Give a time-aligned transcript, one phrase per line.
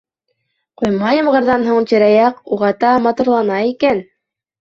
[0.81, 4.01] Ҡойма ямғырҙан һуң тирә-яҡ уғата матурлана икән!